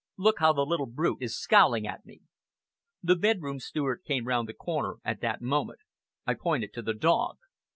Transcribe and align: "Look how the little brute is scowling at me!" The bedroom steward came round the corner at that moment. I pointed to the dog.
"Look 0.17 0.39
how 0.39 0.51
the 0.51 0.65
little 0.65 0.87
brute 0.87 1.19
is 1.21 1.37
scowling 1.39 1.85
at 1.85 2.07
me!" 2.07 2.21
The 3.03 3.15
bedroom 3.15 3.59
steward 3.59 4.01
came 4.03 4.25
round 4.27 4.49
the 4.49 4.53
corner 4.55 4.95
at 5.05 5.21
that 5.21 5.43
moment. 5.43 5.81
I 6.25 6.33
pointed 6.33 6.73
to 6.73 6.81
the 6.81 6.95
dog. 6.95 7.37